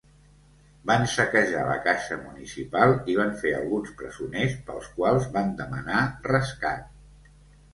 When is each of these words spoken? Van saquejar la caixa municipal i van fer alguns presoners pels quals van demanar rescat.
Van 0.91 1.03
saquejar 1.15 1.65
la 1.67 1.75
caixa 1.87 2.17
municipal 2.21 2.93
i 3.13 3.17
van 3.19 3.35
fer 3.43 3.53
alguns 3.59 3.93
presoners 4.01 4.57
pels 4.71 4.89
quals 4.97 5.29
van 5.37 5.53
demanar 5.61 6.01
rescat. 6.33 7.31